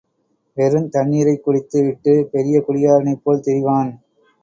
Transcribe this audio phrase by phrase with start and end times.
[0.57, 3.91] வெறுந் தண்ணீரைக் குடித்து விட்டுப் பெரிய குடிகாரனைப் போல் திரிவான்.